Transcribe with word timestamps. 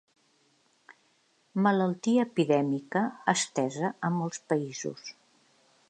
Malaltia 1.67 2.25
epidèmica 2.29 3.05
estesa 3.37 3.93
a 4.11 4.15
molts 4.19 4.43
països. 4.53 5.15